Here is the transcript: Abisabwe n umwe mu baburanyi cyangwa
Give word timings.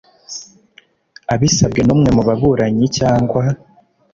Abisabwe 1.33 1.81
n 1.83 1.89
umwe 1.95 2.09
mu 2.15 2.21
baburanyi 2.27 2.85
cyangwa 2.97 3.41